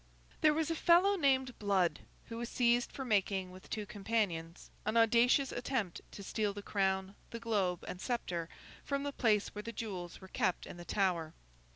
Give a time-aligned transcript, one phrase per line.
[0.41, 4.97] There was a fellow named Blood, who was seized for making, with two companions, an
[4.97, 8.49] audacious attempt to steal the crown, the globe, and sceptre,
[8.83, 11.35] from the place where the jewels were kept in the Tower.